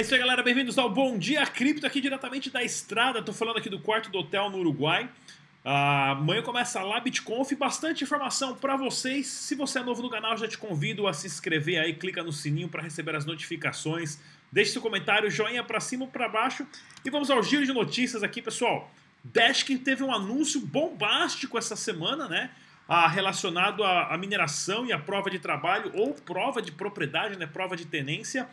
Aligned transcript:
É 0.00 0.02
isso 0.02 0.14
aí, 0.14 0.18
galera. 0.18 0.42
Bem-vindos 0.42 0.78
ao 0.78 0.88
Bom 0.88 1.18
Dia 1.18 1.46
Cripto, 1.46 1.86
aqui 1.86 2.00
diretamente 2.00 2.48
da 2.48 2.64
estrada. 2.64 3.22
Tô 3.22 3.34
falando 3.34 3.58
aqui 3.58 3.68
do 3.68 3.78
quarto 3.78 4.10
do 4.10 4.20
hotel 4.20 4.48
no 4.48 4.56
Uruguai. 4.56 5.04
Uh, 5.62 6.12
amanhã 6.12 6.40
começa 6.40 6.82
lá 6.82 6.98
BitConf, 7.00 7.52
bastante 7.52 8.02
informação 8.02 8.56
para 8.56 8.78
vocês. 8.78 9.26
Se 9.26 9.54
você 9.54 9.78
é 9.78 9.82
novo 9.82 10.00
no 10.00 10.08
canal, 10.08 10.38
já 10.38 10.48
te 10.48 10.56
convido 10.56 11.06
a 11.06 11.12
se 11.12 11.26
inscrever 11.26 11.78
aí, 11.78 11.92
clica 11.92 12.22
no 12.22 12.32
sininho 12.32 12.66
para 12.66 12.80
receber 12.82 13.14
as 13.14 13.26
notificações. 13.26 14.18
Deixe 14.50 14.72
seu 14.72 14.80
comentário, 14.80 15.30
joinha 15.30 15.62
para 15.62 15.80
cima 15.80 16.06
ou 16.06 16.10
para 16.10 16.26
baixo. 16.30 16.66
E 17.04 17.10
vamos 17.10 17.30
ao 17.30 17.42
giro 17.42 17.66
de 17.66 17.72
notícias 17.74 18.22
aqui, 18.22 18.40
pessoal. 18.40 18.90
Dash 19.22 19.62
que 19.62 19.76
teve 19.76 20.02
um 20.02 20.14
anúncio 20.14 20.62
bombástico 20.62 21.58
essa 21.58 21.76
semana, 21.76 22.26
né? 22.26 22.50
Ah, 22.88 23.06
relacionado 23.06 23.84
à 23.84 24.16
mineração 24.16 24.86
e 24.86 24.94
à 24.94 24.98
prova 24.98 25.28
de 25.28 25.38
trabalho 25.38 25.92
ou 25.94 26.14
prova 26.14 26.62
de 26.62 26.72
propriedade, 26.72 27.38
né? 27.38 27.46
Prova 27.46 27.76
de 27.76 27.84
tenência 27.84 28.48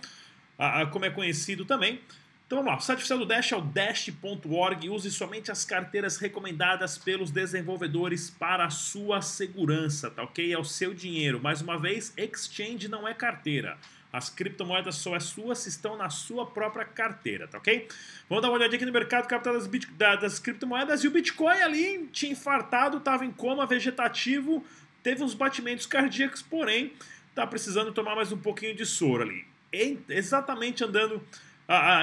como 0.92 1.06
é 1.06 1.10
conhecido 1.10 1.66
também. 1.66 2.00
Então 2.48 2.60
vamos 2.60 2.72
lá, 2.72 2.78
o 2.78 2.82
site 2.82 3.00
oficial 3.00 3.20
do 3.20 3.26
Dash 3.26 3.52
é 3.52 3.58
o 3.58 3.62
dash.org. 3.62 4.90
Use 4.90 5.12
somente 5.12 5.52
as 5.52 5.66
carteiras 5.66 6.16
recomendadas 6.16 6.98
pelos 6.98 7.30
desenvolvedores 7.30 8.30
para 8.30 8.66
a 8.66 8.70
sua 8.70 9.22
segurança, 9.22 10.10
tá 10.10 10.24
ok? 10.24 10.54
É 10.54 10.58
o 10.58 10.64
seu 10.64 10.94
dinheiro. 10.94 11.42
Mais 11.42 11.62
uma 11.62 11.78
vez, 11.78 12.14
exchange 12.16 12.88
não 12.88 13.06
é 13.06 13.14
carteira. 13.14 13.78
As 14.14 14.30
criptomoedas 14.30 14.96
só 14.96 15.14
é 15.14 15.20
sua 15.20 15.56
se 15.56 15.68
estão 15.68 15.98
na 15.98 16.10
sua 16.10 16.46
própria 16.46 16.86
carteira, 16.86 17.50
tá 17.50 17.58
ok? 17.58 17.86
Vamos 18.30 18.42
dar 18.42 18.48
uma 18.48 18.56
olhadinha 18.56 18.78
aqui 18.78 18.86
no 18.86 18.94
mercado 18.94 19.28
capital 19.28 19.54
das, 19.54 19.68
bit, 19.68 19.86
das 19.92 20.40
criptomoedas 20.40 21.04
e 21.04 21.08
o 21.10 21.12
Bitcoin 21.12 21.60
ali 21.62 22.08
tinha 22.14 22.32
infartado, 22.32 23.00
estava 23.00 23.26
em 23.26 23.32
coma 23.32 23.66
vegetativo, 23.66 24.66
teve 25.04 25.22
uns 25.22 25.34
batimentos 25.34 25.86
cardíacos, 25.86 26.42
porém 26.42 26.94
está 27.30 27.46
precisando 27.46 27.92
tomar 27.92 28.16
mais 28.16 28.32
um 28.32 28.38
pouquinho 28.38 28.74
de 28.74 28.86
soro 28.86 29.24
ali 29.24 29.57
exatamente 29.72 30.84
andando 30.84 31.22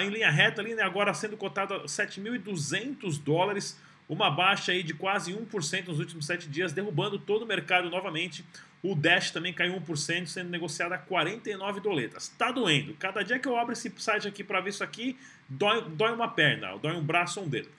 em 0.02 0.10
linha 0.10 0.30
reta 0.30 0.60
ali, 0.60 0.74
né, 0.74 0.82
agora 0.82 1.14
sendo 1.14 1.36
cotado 1.36 1.74
a 1.74 1.84
7.200 1.84 3.22
dólares, 3.22 3.80
uma 4.08 4.30
baixa 4.30 4.72
aí 4.72 4.82
de 4.82 4.92
quase 4.92 5.32
1% 5.32 5.86
nos 5.86 5.98
últimos 5.98 6.26
7 6.26 6.48
dias, 6.48 6.72
derrubando 6.72 7.18
todo 7.18 7.42
o 7.42 7.46
mercado 7.46 7.88
novamente. 7.88 8.44
O 8.82 8.94
Dash 8.94 9.30
também 9.30 9.54
caiu 9.54 9.80
1%, 9.80 10.26
sendo 10.26 10.50
negociado 10.50 10.92
a 10.92 10.98
49 10.98 11.80
doletas. 11.80 12.28
Tá 12.28 12.52
doendo. 12.52 12.92
Cada 12.98 13.22
dia 13.22 13.38
que 13.38 13.48
eu 13.48 13.56
abro 13.56 13.72
esse 13.72 13.90
site 13.96 14.28
aqui 14.28 14.44
para 14.44 14.60
ver 14.60 14.68
isso 14.70 14.84
aqui, 14.84 15.16
dói, 15.48 15.80
dói 15.88 16.12
uma 16.12 16.28
perna, 16.28 16.76
dói 16.76 16.92
um 16.92 17.02
braço 17.02 17.40
ou 17.40 17.46
um 17.46 17.48
dedo. 17.48 17.70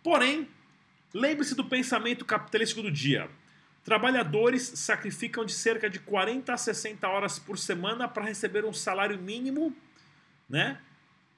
Porém, 0.00 0.46
lembre-se 1.12 1.56
do 1.56 1.64
pensamento 1.64 2.24
capitalístico 2.24 2.82
do 2.82 2.90
dia. 2.92 3.28
Trabalhadores 3.84 4.62
sacrificam 4.62 5.44
de 5.44 5.52
cerca 5.52 5.90
de 5.90 5.98
40 5.98 6.54
a 6.54 6.56
60 6.56 7.06
horas 7.06 7.38
por 7.38 7.58
semana 7.58 8.08
para 8.08 8.24
receber 8.24 8.64
um 8.64 8.72
salário 8.72 9.18
mínimo, 9.18 9.76
né? 10.48 10.80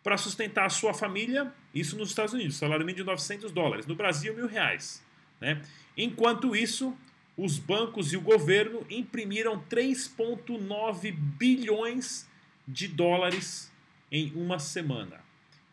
Para 0.00 0.16
sustentar 0.16 0.66
a 0.66 0.70
sua 0.70 0.94
família, 0.94 1.52
isso 1.74 1.96
nos 1.96 2.10
Estados 2.10 2.32
Unidos, 2.32 2.56
salário 2.56 2.86
mínimo 2.86 3.04
de 3.04 3.10
900 3.10 3.50
dólares. 3.50 3.86
No 3.86 3.96
Brasil, 3.96 4.32
mil 4.32 4.46
reais. 4.46 5.04
Né? 5.40 5.60
Enquanto 5.96 6.54
isso, 6.54 6.96
os 7.36 7.58
bancos 7.58 8.12
e 8.12 8.16
o 8.16 8.20
governo 8.20 8.86
imprimiram 8.88 9.60
3,9 9.68 11.12
bilhões 11.12 12.28
de 12.66 12.86
dólares 12.86 13.72
em 14.10 14.32
uma 14.36 14.60
semana. 14.60 15.20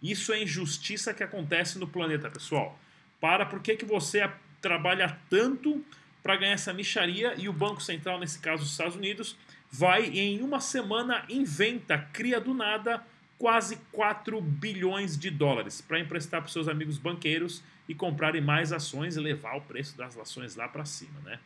Isso 0.02 0.34
é 0.34 0.42
injustiça 0.42 1.14
que 1.14 1.24
acontece 1.24 1.78
no 1.78 1.88
planeta, 1.88 2.32
pessoal. 2.32 2.78
Para 3.22 3.46
por 3.46 3.62
que, 3.62 3.76
que 3.76 3.86
você 3.86 4.28
trabalha 4.60 5.18
tanto 5.30 5.86
para 6.24 6.38
ganhar 6.38 6.54
essa 6.54 6.74
micharia 6.74 7.36
e 7.38 7.50
o 7.50 7.54
Banco 7.54 7.84
Central, 7.84 8.18
nesse 8.18 8.40
caso 8.40 8.64
os 8.64 8.72
Estados 8.72 8.96
Unidos, 8.96 9.36
vai 9.70 10.06
em 10.06 10.42
uma 10.42 10.62
semana 10.62 11.26
inventa, 11.30 11.98
cria 12.14 12.40
do 12.40 12.54
nada 12.54 13.04
quase 13.38 13.76
4 13.92 14.40
bilhões 14.40 15.18
de 15.18 15.30
dólares 15.30 15.82
para 15.82 16.00
emprestar 16.00 16.42
para 16.42 16.50
seus 16.50 16.70
amigos 16.70 16.98
banqueiros 16.98 17.62
e 17.90 17.94
comprarem 17.94 18.42
mais 18.42 18.72
ações 18.72 19.18
e 19.18 19.20
levar 19.20 19.58
o 19.58 19.62
preço 19.62 19.98
das 19.98 20.18
ações 20.18 20.56
lá 20.56 20.68
para 20.70 20.86
cima, 20.86 21.20
né? 21.26 21.40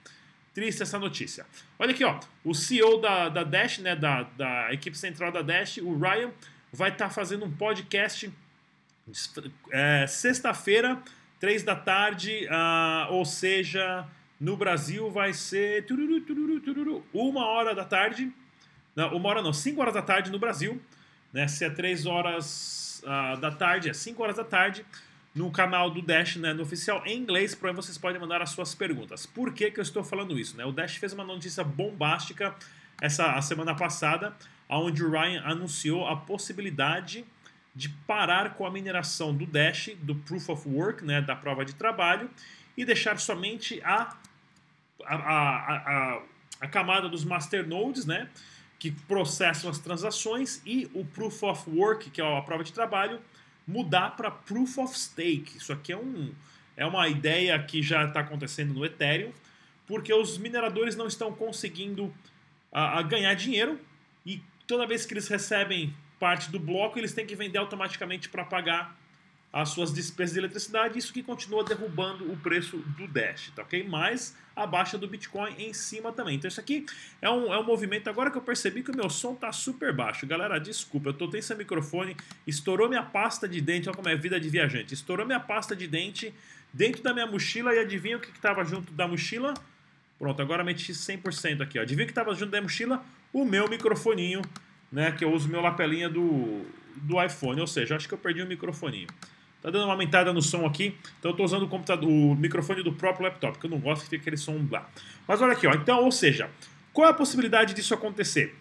Triste 0.54 0.84
essa 0.84 1.00
notícia. 1.00 1.46
Olha 1.80 1.92
aqui, 1.92 2.04
ó, 2.04 2.20
o 2.44 2.54
CEO 2.54 3.00
da, 3.00 3.30
da 3.30 3.44
Dash, 3.44 3.80
né, 3.80 3.96
da, 3.96 4.24
da 4.24 4.74
equipe 4.74 4.98
central 4.98 5.32
da 5.32 5.42
Dash, 5.42 5.78
o 5.78 5.98
Ryan, 5.98 6.32
vai 6.72 6.90
estar 6.90 7.08
tá 7.08 7.12
fazendo 7.12 7.46
um 7.46 7.52
podcast 7.52 8.32
é, 9.72 10.06
sexta-feira, 10.08 11.02
três 11.40 11.64
da 11.64 11.76
tarde, 11.76 12.48
uh, 12.48 13.14
ou 13.14 13.24
seja, 13.24 14.06
no 14.40 14.56
Brasil 14.56 15.10
vai 15.10 15.34
ser 15.34 15.86
tururu, 15.86 16.22
tururu, 16.22 16.60
tururu, 16.60 17.06
uma 17.14 17.46
hora 17.46 17.74
da 17.74 17.84
tarde. 17.84 18.32
Não, 18.96 19.16
uma 19.16 19.30
hora 19.30 19.42
não, 19.42 19.54
cinco 19.54 19.82
horas 19.82 19.94
da 19.94 20.02
tarde 20.02 20.32
no 20.32 20.40
Brasil. 20.40 20.82
Né? 21.34 21.48
Se 21.48 21.66
é 21.66 21.70
três 21.70 22.06
horas 22.06 23.04
uh, 23.04 23.40
da 23.40 23.52
tarde, 23.52 23.90
é 23.90 23.94
cinco 23.94 24.24
horas 24.24 24.36
da 24.36 24.44
tarde. 24.44 24.86
No 25.34 25.52
canal 25.52 25.92
do 25.92 26.02
Dash, 26.02 26.38
né, 26.38 26.52
no 26.52 26.64
oficial 26.64 27.04
em 27.06 27.16
inglês, 27.16 27.54
para 27.54 27.72
vocês 27.72 27.96
podem 27.96 28.20
mandar 28.20 28.42
as 28.42 28.50
suas 28.50 28.74
perguntas. 28.74 29.28
Por 29.28 29.54
que, 29.54 29.70
que 29.70 29.80
eu 29.80 29.84
estou 29.84 30.04
falando 30.04 30.40
isso? 30.40 30.58
Né? 30.58 30.66
O 30.66 30.72
Dash 30.72 30.96
fez 30.96 31.14
uma 31.14 31.24
notícia 31.24 31.64
bombástica 31.64 32.56
essa 33.00 33.34
a 33.34 33.42
semana 33.44 33.76
passada, 33.76 34.36
onde 34.68 35.04
o 35.04 35.12
Ryan 35.12 35.44
anunciou 35.46 36.08
a 36.08 36.16
possibilidade 36.16 37.24
de 37.78 37.90
parar 37.90 38.56
com 38.56 38.66
a 38.66 38.72
mineração 38.72 39.32
do 39.36 39.46
Dash, 39.46 39.92
do 40.02 40.16
Proof 40.16 40.50
of 40.50 40.68
Work, 40.68 41.06
né, 41.06 41.22
da 41.22 41.36
prova 41.36 41.64
de 41.64 41.76
trabalho, 41.76 42.28
e 42.76 42.84
deixar 42.84 43.20
somente 43.20 43.80
a, 43.84 44.18
a, 45.06 45.16
a, 45.16 45.76
a, 45.76 46.22
a 46.60 46.68
camada 46.68 47.08
dos 47.08 47.24
masternodes, 47.24 48.04
né, 48.04 48.30
que 48.80 48.90
processam 48.90 49.70
as 49.70 49.78
transações, 49.78 50.60
e 50.66 50.90
o 50.92 51.06
Proof 51.06 51.44
of 51.44 51.70
Work, 51.70 52.10
que 52.10 52.20
é 52.20 52.38
a 52.38 52.42
prova 52.42 52.64
de 52.64 52.74
trabalho, 52.74 53.22
mudar 53.68 54.16
para 54.16 54.32
Proof 54.32 54.80
of 54.80 54.98
Stake. 54.98 55.58
Isso 55.58 55.72
aqui 55.72 55.94
é, 55.94 55.98
um, 55.98 56.34
é 56.76 56.84
uma 56.84 57.08
ideia 57.08 57.62
que 57.62 57.84
já 57.84 58.06
está 58.06 58.22
acontecendo 58.22 58.74
no 58.74 58.84
Ethereum, 58.84 59.32
porque 59.86 60.12
os 60.12 60.40
mineradores 60.40 60.96
não 60.96 61.06
estão 61.06 61.32
conseguindo 61.32 62.12
a, 62.72 62.98
a 62.98 63.02
ganhar 63.04 63.36
dinheiro 63.36 63.80
e 64.26 64.42
toda 64.66 64.88
vez 64.88 65.06
que 65.06 65.14
eles 65.14 65.28
recebem 65.28 65.94
parte 66.20 66.50
do 66.52 66.60
bloco, 66.60 66.98
eles 66.98 67.14
têm 67.14 67.26
que 67.26 67.36
vender 67.36 67.58
automaticamente 67.58 68.30
para 68.30 68.44
pagar 68.44 68.98
as 69.52 69.70
suas 69.70 69.94
despesas 69.94 70.34
de 70.34 70.40
eletricidade, 70.40 71.00
isso 71.00 71.14
que 71.14 71.24
continua 71.24 71.64
derrubando 71.64 72.32
o 72.32 72.38
preço 72.38 72.78
do 72.78 73.08
Dash, 73.08 73.52
tá 73.56 73.62
ok? 73.62 73.88
Mais 73.88 74.36
a 74.56 74.68
baixa 74.68 74.98
do 74.98 75.08
Bitcoin 75.08 75.54
em 75.58 75.74
cima 75.74 76.12
também. 76.12 76.36
Então 76.36 76.48
isso 76.48 76.60
aqui 76.60 76.86
é 77.22 77.30
um, 77.30 77.54
é 77.54 77.60
um 77.60 77.64
movimento, 77.64 78.10
agora 78.10 78.30
que 78.30 78.38
eu 78.38 78.42
percebi 78.42 78.84
que 78.84 78.92
o 78.92 78.96
meu 78.96 79.10
som 79.10 79.34
tá 79.34 79.52
super 79.52 79.94
baixo. 79.94 80.28
Galera, 80.28 80.60
desculpa, 80.60 81.10
eu 81.10 81.14
tô 81.14 81.30
sem 81.42 81.58
microfone, 81.58 82.16
estourou 82.46 82.90
minha 82.90 83.04
pasta 83.04 83.48
de 83.48 83.62
dente, 83.62 83.88
olha 83.88 83.96
como 83.96 84.10
é 84.10 84.16
vida 84.16 84.40
de 84.40 84.50
viajante, 84.50 84.94
estourou 84.94 85.26
minha 85.26 85.40
pasta 85.40 85.76
de 85.76 85.88
dente 85.88 86.34
dentro 86.74 87.02
da 87.02 87.14
minha 87.14 87.26
mochila 87.26 87.74
e 87.74 87.80
adivinha 87.80 88.18
o 88.18 88.20
que 88.20 88.30
estava 88.30 88.64
junto 88.66 88.92
da 88.94 89.08
mochila? 89.08 89.54
Pronto, 90.20 90.42
agora 90.42 90.64
meti 90.64 90.92
100% 90.92 91.62
aqui, 91.62 91.80
ó. 91.80 91.84
Adivinha 91.84 92.04
o 92.04 92.08
que 92.08 92.12
estava 92.12 92.34
junto 92.34 92.52
da 92.52 92.62
mochila? 92.62 93.04
O 93.32 93.46
meu 93.46 93.70
microfoninho, 93.70 94.42
né, 94.92 95.12
que 95.12 95.24
eu 95.24 95.32
uso 95.32 95.50
meu 95.50 95.62
lapelinha 95.62 96.10
do, 96.10 96.66
do 96.96 97.22
iPhone, 97.22 97.60
ou 97.60 97.68
seja, 97.68 97.96
acho 97.96 98.08
que 98.08 98.14
eu 98.14 98.18
perdi 98.18 98.42
o 98.42 98.48
microfoninho. 98.48 99.08
Tá 99.62 99.72
dando 99.72 99.86
uma 99.86 99.94
aumentada 99.94 100.32
no 100.32 100.42
som 100.42 100.66
aqui, 100.66 100.96
então 101.20 101.32
eu 101.32 101.38
tô 101.38 101.44
usando 101.44 101.64
o, 101.64 101.68
computador, 101.68 102.08
o 102.08 102.36
microfone 102.36 102.84
do 102.84 102.94
próprio 102.94 103.26
laptop, 103.26 103.54
porque 103.54 103.66
eu 103.66 103.72
não 103.72 103.80
gosto 103.80 104.04
que 104.04 104.10
fique 104.10 104.22
aquele 104.22 104.38
som 104.38 104.66
lá. 104.72 104.88
Mas 105.28 105.42
olha 105.42 105.54
aqui, 105.54 105.66
ó. 105.66 105.74
Então, 105.74 106.04
ou 106.04 106.12
seja, 106.12 106.50
qual 106.94 107.08
é 107.08 107.12
a 107.12 107.14
possibilidade 107.14 107.74
disso 107.74 107.94
acontecer? 107.94 108.56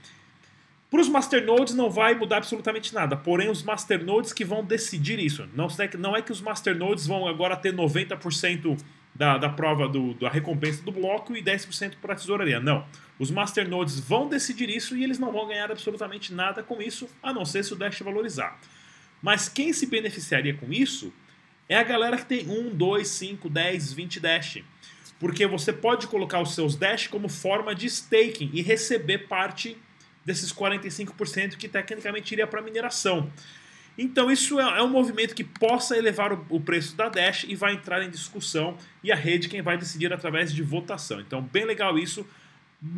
Para 0.90 1.00
os 1.00 1.08
masternodes 1.08 1.74
não 1.74 1.90
vai 1.90 2.14
mudar 2.14 2.38
absolutamente 2.38 2.94
nada, 2.94 3.16
porém 3.16 3.50
os 3.50 3.62
masternodes 3.62 4.32
que 4.32 4.44
vão 4.44 4.64
decidir 4.64 5.18
isso. 5.18 5.46
Não, 5.54 5.68
não 5.98 6.16
é 6.16 6.22
que 6.22 6.32
os 6.32 6.40
masternodes 6.40 7.06
vão 7.06 7.26
agora 7.26 7.56
ter 7.56 7.74
90% 7.74 8.78
da, 9.16 9.38
da 9.38 9.48
prova 9.48 9.88
do, 9.88 10.14
da 10.14 10.28
recompensa 10.28 10.82
do 10.82 10.92
bloco 10.92 11.34
e 11.36 11.42
10% 11.42 11.94
para 12.00 12.12
a 12.12 12.16
tesouraria. 12.16 12.60
Não. 12.60 12.86
Os 13.18 13.30
masternodes 13.30 13.98
vão 13.98 14.28
decidir 14.28 14.68
isso 14.68 14.96
e 14.96 15.02
eles 15.02 15.18
não 15.18 15.32
vão 15.32 15.48
ganhar 15.48 15.70
absolutamente 15.70 16.34
nada 16.34 16.62
com 16.62 16.80
isso, 16.82 17.08
a 17.22 17.32
não 17.32 17.44
ser 17.44 17.64
se 17.64 17.72
o 17.72 17.76
Dash 17.76 18.00
valorizar. 18.00 18.58
Mas 19.22 19.48
quem 19.48 19.72
se 19.72 19.86
beneficiaria 19.86 20.54
com 20.54 20.70
isso 20.70 21.12
é 21.68 21.76
a 21.76 21.82
galera 21.82 22.18
que 22.18 22.26
tem 22.26 22.48
1, 22.48 22.76
2, 22.76 23.08
5, 23.08 23.48
10, 23.48 23.92
20 23.94 24.20
Dash. 24.20 24.58
Porque 25.18 25.46
você 25.46 25.72
pode 25.72 26.06
colocar 26.06 26.40
os 26.40 26.54
seus 26.54 26.76
Dash 26.76 27.06
como 27.06 27.28
forma 27.28 27.74
de 27.74 27.86
staking 27.86 28.50
e 28.52 28.60
receber 28.60 29.26
parte 29.26 29.78
desses 30.24 30.52
45% 30.52 31.56
que 31.56 31.68
tecnicamente 31.68 32.34
iria 32.34 32.46
para 32.46 32.60
mineração. 32.60 33.32
Então 33.98 34.30
isso 34.30 34.60
é, 34.60 34.78
é, 34.78 34.82
um 34.82 34.88
movimento 34.88 35.34
que 35.34 35.44
possa 35.44 35.96
elevar 35.96 36.32
o, 36.32 36.60
preço 36.60 36.96
da 36.96 37.08
Dash 37.08 37.44
e 37.48 37.54
vai 37.54 37.74
entrar 37.74 38.02
em 38.02 38.10
discussão 38.10 38.76
e 39.02 39.10
a 39.10 39.16
rede 39.16 39.48
quem 39.48 39.62
vai 39.62 39.78
decidir 39.78 40.12
através 40.12 40.52
de 40.52 40.62
votação. 40.62 41.20
Então 41.20 41.42
bem 41.42 41.64
legal 41.64 41.98
isso 41.98 42.26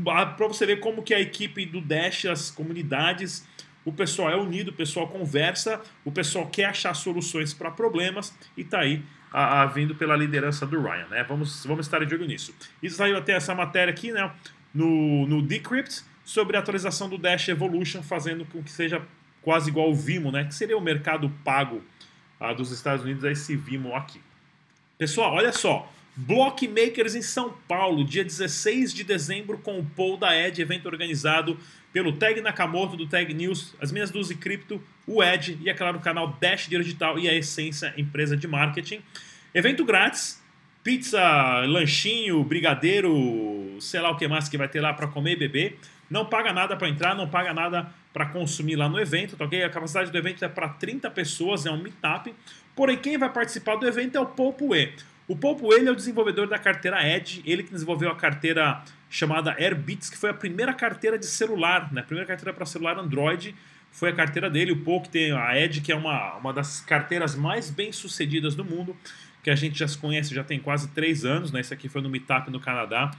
para 0.04 0.48
você 0.48 0.66
ver 0.66 0.80
como 0.80 1.02
que 1.02 1.14
a 1.14 1.20
equipe 1.20 1.64
do 1.64 1.80
Dash, 1.80 2.26
as 2.26 2.50
comunidades 2.50 3.46
o 3.88 3.92
pessoal 3.92 4.30
é 4.30 4.36
unido, 4.36 4.68
o 4.68 4.72
pessoal 4.72 5.08
conversa, 5.08 5.80
o 6.04 6.12
pessoal 6.12 6.46
quer 6.46 6.66
achar 6.66 6.92
soluções 6.92 7.54
para 7.54 7.70
problemas 7.70 8.36
e 8.54 8.60
está 8.60 8.80
aí 8.80 9.02
a, 9.32 9.62
a, 9.62 9.66
vindo 9.66 9.94
pela 9.94 10.14
liderança 10.14 10.66
do 10.66 10.80
Ryan, 10.82 11.06
né? 11.08 11.24
Vamos, 11.26 11.64
vamos 11.64 11.86
estar 11.86 12.04
de 12.04 12.14
olho 12.14 12.26
nisso. 12.26 12.54
E 12.82 12.90
saiu 12.90 13.16
até 13.16 13.32
essa 13.32 13.54
matéria 13.54 13.90
aqui, 13.90 14.12
né? 14.12 14.30
No, 14.74 15.26
no 15.26 15.40
Decrypt 15.40 16.02
sobre 16.22 16.56
a 16.56 16.60
atualização 16.60 17.08
do 17.08 17.16
Dash 17.16 17.48
Evolution, 17.48 18.02
fazendo 18.02 18.44
com 18.44 18.62
que 18.62 18.70
seja 18.70 19.00
quase 19.48 19.70
igual 19.70 19.88
o 19.88 19.94
Vimo, 19.94 20.30
né? 20.30 20.44
Que 20.44 20.54
seria 20.54 20.76
o 20.76 20.80
mercado 20.80 21.32
pago 21.42 21.82
ah, 22.38 22.52
dos 22.52 22.70
Estados 22.70 23.02
Unidos, 23.02 23.24
a 23.24 23.32
esse 23.32 23.56
Vimo 23.56 23.96
aqui. 23.96 24.20
Pessoal, 24.98 25.32
olha 25.32 25.52
só. 25.52 25.90
Blockmakers 26.14 27.14
em 27.14 27.22
São 27.22 27.54
Paulo, 27.66 28.04
dia 28.04 28.22
16 28.22 28.92
de 28.92 29.04
dezembro, 29.04 29.56
com 29.56 29.78
o 29.78 29.86
Paul 29.86 30.18
da 30.18 30.36
Ed, 30.36 30.60
evento 30.60 30.84
organizado 30.84 31.58
pelo 31.94 32.12
Tag 32.12 32.42
Nakamoto 32.42 32.94
do 32.94 33.06
Tag 33.06 33.32
News, 33.32 33.74
as 33.80 33.90
minhas 33.90 34.10
duas 34.10 34.30
e 34.30 34.34
cripto, 34.34 34.82
o 35.06 35.24
Ed 35.24 35.58
e, 35.62 35.70
é 35.70 35.72
claro, 35.72 35.96
o 35.96 36.00
canal 36.02 36.36
Dash 36.38 36.68
Digital 36.68 37.18
e 37.18 37.26
a 37.26 37.32
Essência 37.32 37.94
Empresa 37.96 38.36
de 38.36 38.46
Marketing. 38.46 39.00
Evento 39.54 39.82
grátis, 39.82 40.42
pizza, 40.84 41.22
lanchinho, 41.64 42.44
brigadeiro, 42.44 43.78
sei 43.80 44.00
lá 44.00 44.10
o 44.10 44.16
que 44.18 44.28
mais 44.28 44.46
que 44.46 44.58
vai 44.58 44.68
ter 44.68 44.82
lá 44.82 44.92
para 44.92 45.06
comer 45.06 45.32
e 45.32 45.36
beber. 45.36 45.78
Não 46.10 46.26
paga 46.26 46.52
nada 46.52 46.76
para 46.76 46.90
entrar, 46.90 47.14
não 47.14 47.26
paga 47.26 47.54
nada 47.54 47.90
para 48.18 48.26
consumir 48.26 48.74
lá 48.74 48.88
no 48.88 48.98
evento, 48.98 49.36
tá 49.36 49.44
ok? 49.44 49.62
A 49.62 49.70
capacidade 49.70 50.10
do 50.10 50.18
evento 50.18 50.44
é 50.44 50.48
para 50.48 50.68
30 50.68 51.08
pessoas, 51.12 51.64
é 51.66 51.70
um 51.70 51.80
meetup. 51.80 52.34
Porém, 52.74 52.96
quem 52.96 53.16
vai 53.16 53.32
participar 53.32 53.76
do 53.76 53.86
evento 53.86 54.18
é 54.18 54.20
o 54.20 54.26
Popue. 54.26 54.92
O 55.28 55.36
Popo 55.36 55.72
ele 55.72 55.88
é 55.88 55.92
o 55.92 55.94
desenvolvedor 55.94 56.48
da 56.48 56.58
carteira 56.58 57.00
Edge, 57.06 57.40
ele 57.46 57.62
que 57.62 57.70
desenvolveu 57.70 58.10
a 58.10 58.16
carteira 58.16 58.82
chamada 59.08 59.54
Airbits, 59.56 60.10
que 60.10 60.18
foi 60.18 60.30
a 60.30 60.34
primeira 60.34 60.74
carteira 60.74 61.16
de 61.16 61.26
celular, 61.26 61.92
né? 61.92 62.00
A 62.00 62.04
primeira 62.04 62.26
carteira 62.26 62.52
para 62.52 62.66
celular 62.66 62.98
Android 62.98 63.54
foi 63.92 64.08
a 64.08 64.12
carteira 64.12 64.50
dele. 64.50 64.72
O 64.72 64.80
Popo 64.82 65.08
tem 65.08 65.30
a 65.30 65.56
Edge, 65.56 65.80
que 65.80 65.92
é 65.92 65.96
uma, 65.96 66.38
uma 66.38 66.52
das 66.52 66.80
carteiras 66.80 67.36
mais 67.36 67.70
bem 67.70 67.92
sucedidas 67.92 68.56
do 68.56 68.64
mundo, 68.64 68.96
que 69.44 69.50
a 69.50 69.54
gente 69.54 69.78
já 69.78 69.86
se 69.86 69.96
conhece 69.96 70.34
já 70.34 70.42
tem 70.42 70.58
quase 70.58 70.88
três 70.88 71.24
anos, 71.24 71.52
né? 71.52 71.60
Esse 71.60 71.72
aqui 71.72 71.88
foi 71.88 72.02
no 72.02 72.10
Meetup 72.10 72.50
no 72.50 72.58
Canadá. 72.58 73.12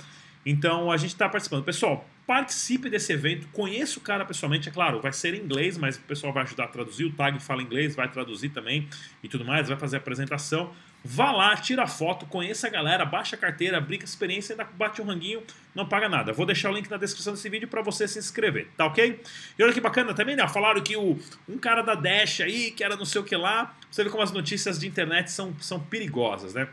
Então 0.46 0.92
a 0.92 0.98
gente 0.98 1.12
está 1.12 1.28
participando. 1.28 1.64
Pessoal, 1.64 2.08
participe 2.26 2.90
desse 2.90 3.12
evento, 3.12 3.48
conheça 3.48 3.98
o 3.98 4.02
cara 4.02 4.24
pessoalmente, 4.24 4.70
é 4.70 4.72
claro, 4.72 5.02
vai 5.02 5.12
ser 5.12 5.34
em 5.34 5.40
inglês, 5.40 5.78
mas 5.78 5.98
o 5.98 6.02
pessoal 6.02 6.32
vai 6.32 6.44
ajudar 6.44 6.66
a 6.66 6.68
traduzir, 6.68 7.06
o 7.06 7.12
Tag 7.12 7.40
fala 7.40 7.62
inglês, 7.62 7.96
vai 7.96 8.08
traduzir 8.08 8.50
também 8.50 8.88
e 9.24 9.28
tudo 9.28 9.44
mais, 9.44 9.68
vai 9.68 9.78
fazer 9.78 9.98
a 9.98 10.00
apresentação. 10.00 10.72
Vá 11.04 11.32
lá, 11.32 11.56
tira 11.56 11.88
foto, 11.88 12.26
conheça 12.26 12.68
a 12.68 12.70
galera, 12.70 13.06
baixa 13.06 13.36
a 13.36 13.40
carteira, 13.40 13.80
brinca 13.80 14.04
a 14.04 14.06
experiência, 14.06 14.54
ainda 14.54 14.66
bate 14.66 15.02
um 15.02 15.06
ranguinho, 15.06 15.42
não 15.74 15.88
paga 15.88 16.10
nada. 16.10 16.34
Vou 16.34 16.46
deixar 16.46 16.70
o 16.70 16.74
link 16.74 16.90
na 16.90 16.98
descrição 16.98 17.34
desse 17.34 17.50
vídeo 17.50 17.70
para 17.70 17.82
você 17.82 18.06
se 18.06 18.20
inscrever, 18.20 18.68
tá 18.76 18.86
ok? 18.86 19.22
E 19.58 19.64
olha 19.64 19.74
que 19.74 19.80
bacana 19.80 20.14
também, 20.14 20.36
né? 20.36 20.46
Falaram 20.50 20.82
que 20.82 20.98
o, 20.98 21.18
um 21.48 21.58
cara 21.58 21.82
da 21.82 21.96
Dash 21.96 22.42
aí, 22.42 22.70
que 22.72 22.84
era 22.84 22.98
não 22.98 23.06
sei 23.06 23.22
o 23.22 23.24
que 23.24 23.36
lá, 23.36 23.74
você 23.90 24.04
vê 24.04 24.10
como 24.10 24.22
as 24.22 24.32
notícias 24.32 24.78
de 24.78 24.88
internet 24.88 25.32
são, 25.32 25.56
são 25.62 25.80
perigosas, 25.80 26.54
né? 26.54 26.68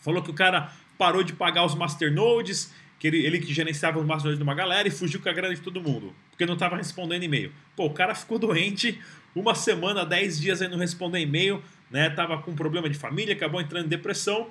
Falou 0.00 0.22
que 0.22 0.30
o 0.30 0.34
cara 0.34 0.72
parou 0.96 1.22
de 1.22 1.34
pagar 1.34 1.64
os 1.64 1.74
masternodes, 1.74 2.72
que 3.00 3.06
ele, 3.06 3.26
ele 3.26 3.40
que 3.40 3.52
gerenciava 3.52 3.98
os 3.98 4.04
masternodes 4.04 4.38
de 4.38 4.42
uma 4.44 4.54
galera 4.54 4.86
e 4.86 4.90
fugiu 4.90 5.20
com 5.20 5.28
a 5.28 5.32
grana 5.32 5.54
de 5.54 5.60
todo 5.62 5.80
mundo, 5.80 6.14
porque 6.30 6.44
não 6.44 6.52
estava 6.54 6.76
respondendo 6.76 7.22
e-mail. 7.22 7.50
Pô, 7.74 7.86
o 7.86 7.94
cara 7.94 8.14
ficou 8.14 8.38
doente, 8.38 9.00
uma 9.34 9.54
semana, 9.54 10.04
dez 10.04 10.38
dias 10.38 10.60
aí 10.60 10.68
não 10.68 10.76
respondendo 10.76 11.22
e-mail, 11.22 11.62
né? 11.90 12.10
Tava 12.10 12.36
com 12.42 12.54
problema 12.54 12.90
de 12.90 12.98
família, 12.98 13.34
acabou 13.34 13.58
entrando 13.58 13.86
em 13.86 13.88
depressão. 13.88 14.50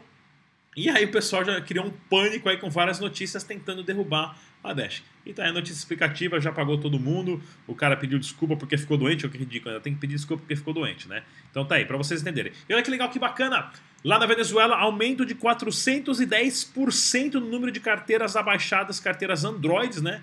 E 0.75 0.89
aí 0.89 1.05
o 1.05 1.11
pessoal 1.11 1.43
já 1.43 1.59
criou 1.61 1.85
um 1.85 1.91
pânico 2.09 2.47
aí 2.47 2.57
com 2.57 2.69
várias 2.69 2.99
notícias 2.99 3.43
tentando 3.43 3.83
derrubar 3.83 4.37
a 4.63 4.73
Dash. 4.73 5.03
E 5.25 5.33
tá 5.33 5.43
aí 5.43 5.49
a 5.49 5.53
notícia 5.53 5.77
explicativa, 5.77 6.39
já 6.39 6.51
pagou 6.51 6.77
todo 6.77 6.99
mundo. 6.99 7.41
O 7.67 7.73
cara 7.73 7.97
pediu 7.97 8.19
desculpa 8.19 8.55
porque 8.55 8.77
ficou 8.77 8.97
doente, 8.97 9.25
o 9.25 9.29
que 9.29 9.37
ridículo, 9.37 9.71
ainda 9.71 9.81
tem 9.81 9.93
que 9.93 9.99
pedir 9.99 10.15
desculpa 10.15 10.41
porque 10.41 10.55
ficou 10.55 10.73
doente, 10.73 11.07
né? 11.07 11.23
Então 11.49 11.65
tá 11.65 11.75
aí, 11.75 11.85
para 11.85 11.97
vocês 11.97 12.21
entenderem. 12.21 12.51
E 12.67 12.73
olha 12.73 12.83
que 12.83 12.91
legal, 12.91 13.09
que 13.09 13.19
bacana! 13.19 13.71
Lá 14.03 14.17
na 14.17 14.25
Venezuela, 14.25 14.77
aumento 14.77 15.25
de 15.25 15.35
410% 15.35 17.33
no 17.33 17.47
número 17.47 17.71
de 17.71 17.79
carteiras 17.79 18.35
abaixadas, 18.35 18.99
carteiras 18.99 19.43
Androids, 19.43 20.01
né? 20.01 20.21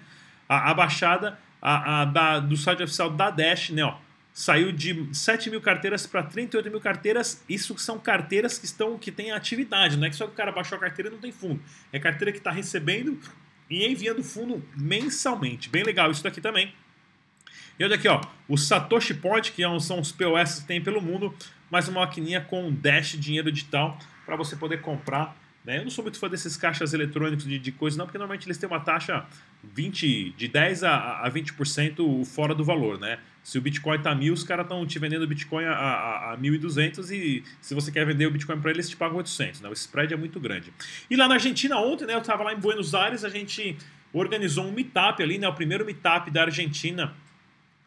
A, 0.49 0.71
abaixada 0.71 1.39
a, 1.61 2.03
a, 2.03 2.05
da, 2.05 2.39
do 2.39 2.57
site 2.57 2.83
oficial 2.83 3.11
da 3.11 3.31
Dash, 3.31 3.71
né? 3.71 3.85
Ó, 3.85 3.95
saiu 4.37 4.71
de 4.71 5.09
7 5.15 5.49
mil 5.49 5.62
carteiras 5.62 6.06
para 6.06 6.23
38 6.23 6.71
mil 6.71 6.79
carteiras. 6.79 7.43
Isso 7.49 7.77
são 7.79 7.99
carteiras 7.99 8.59
que 8.59 8.67
estão 8.67 8.99
que 8.99 9.11
têm 9.11 9.33
atividade, 9.33 9.97
não 9.97 10.06
é 10.06 10.11
que 10.11 10.17
só 10.17 10.27
que 10.27 10.33
o 10.33 10.37
cara 10.37 10.53
baixou 10.53 10.77
a 10.77 10.81
carteira 10.83 11.09
e 11.09 11.12
não 11.12 11.19
tem 11.19 11.33
fundo. 11.33 11.59
É 11.91 11.99
carteira 11.99 12.31
que 12.31 12.37
está 12.37 12.50
recebendo 12.50 13.19
e 13.71 13.87
enviando 13.87 14.23
fundo 14.23 14.62
mensalmente. 14.77 15.71
Bem 15.71 15.83
legal 15.83 16.11
isso 16.11 16.23
daqui 16.23 16.43
também. 16.43 16.75
E 17.79 17.85
olha 17.85 17.94
aqui, 17.94 18.06
ó, 18.09 18.21
o 18.47 18.59
Satoshi 18.59 19.15
Point, 19.15 19.53
que 19.53 19.65
é 19.65 19.81
são 19.81 20.00
os 20.00 20.12
POS 20.12 20.61
que 20.61 20.67
tem 20.67 20.83
pelo 20.83 21.00
mundo, 21.00 21.35
mais 21.71 21.88
uma 21.88 22.03
maquininha 22.03 22.43
com 22.43 22.71
Dash 22.71 23.19
dinheiro 23.19 23.50
digital 23.50 23.99
para 24.27 24.37
você 24.37 24.55
poder 24.55 24.83
comprar 24.83 25.35
né? 25.67 25.79
Eu 25.79 25.83
não 25.83 25.91
sou 25.91 26.05
muito 26.05 26.17
fã 26.17 26.29
desses 26.29 26.57
caixas 26.57 26.95
eletrônicos 26.95 27.45
de, 27.45 27.59
de 27.59 27.73
coisas, 27.73 27.99
não, 27.99 28.07
porque 28.07 28.17
normalmente 28.17 28.47
eles 28.47 28.57
têm 28.57 28.69
uma 28.69 28.79
taxa 28.79 29.27
20, 29.65 30.31
de 30.31 30.47
10 30.47 30.85
a, 30.85 31.23
a 31.23 31.31
20% 31.31 32.25
fora 32.25 32.55
do 32.55 32.65
valor. 32.65 33.01
Né? 33.01 33.19
Se 33.43 33.59
o 33.59 33.61
Bitcoin 33.61 33.97
está 33.97 34.15
mil, 34.15 34.33
os 34.33 34.45
caras 34.45 34.65
estão 34.65 34.87
te 34.87 34.97
vendendo 35.01 35.23
o 35.23 35.27
Bitcoin 35.27 35.65
a, 35.65 35.73
a, 35.73 36.33
a 36.35 36.39
1.200 36.39 37.11
e 37.11 37.43
se 37.61 37.75
você 37.75 37.91
quer 37.91 38.07
vender 38.07 38.27
o 38.27 38.31
Bitcoin 38.31 38.61
para 38.61 38.71
eles, 38.71 38.89
te 38.89 38.97
pagam 38.97 39.17
800. 39.17 39.61
Né? 39.61 39.69
O 39.69 39.73
spread 39.73 40.15
é 40.15 40.17
muito 40.17 40.39
grande. 40.39 40.73
E 41.11 41.17
lá 41.17 41.27
na 41.27 41.35
Argentina, 41.35 41.77
ontem, 41.79 42.07
né, 42.07 42.15
eu 42.15 42.21
estava 42.21 42.45
lá 42.45 42.53
em 42.53 42.59
Buenos 42.59 42.95
Aires, 42.95 43.25
a 43.25 43.29
gente 43.29 43.77
organizou 44.12 44.65
um 44.65 44.71
meetup 44.71 45.21
ali, 45.21 45.37
né, 45.37 45.49
o 45.49 45.53
primeiro 45.53 45.85
meetup 45.85 46.31
da 46.31 46.43
Argentina 46.43 47.12